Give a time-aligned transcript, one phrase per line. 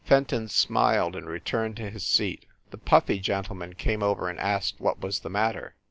[0.03, 2.47] Fenton smiled and returned to his seat.
[2.71, 5.75] The puffy gentleman came over and asked what was the matter.